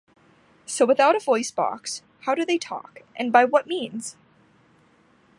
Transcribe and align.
So 0.65 0.83
without 0.87 1.15
a 1.15 1.19
voice 1.19 1.51
box, 1.51 2.01
how 2.21 2.33
do 2.33 2.43
they 2.43 2.57
talk, 2.57 3.01
and 3.15 3.31
by 3.31 3.45
what 3.45 3.67
means? 3.67 4.17